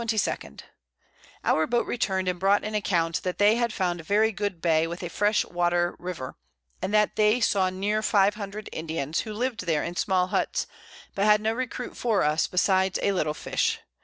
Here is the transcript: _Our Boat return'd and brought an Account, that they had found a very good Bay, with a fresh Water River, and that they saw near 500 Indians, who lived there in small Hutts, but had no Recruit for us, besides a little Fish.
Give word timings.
_Our 1.43 1.67
Boat 1.67 1.85
return'd 1.85 2.27
and 2.27 2.39
brought 2.39 2.63
an 2.63 2.73
Account, 2.73 3.21
that 3.21 3.37
they 3.37 3.53
had 3.57 3.71
found 3.71 3.99
a 3.99 4.03
very 4.03 4.31
good 4.31 4.59
Bay, 4.59 4.87
with 4.87 5.03
a 5.03 5.09
fresh 5.09 5.45
Water 5.45 5.95
River, 5.99 6.35
and 6.81 6.91
that 6.91 7.17
they 7.17 7.39
saw 7.39 7.69
near 7.69 8.01
500 8.01 8.67
Indians, 8.73 9.19
who 9.19 9.33
lived 9.35 9.67
there 9.67 9.83
in 9.83 9.95
small 9.95 10.29
Hutts, 10.29 10.65
but 11.13 11.25
had 11.25 11.39
no 11.39 11.53
Recruit 11.53 11.95
for 11.95 12.23
us, 12.23 12.47
besides 12.47 12.97
a 13.03 13.11
little 13.11 13.35
Fish. 13.35 13.79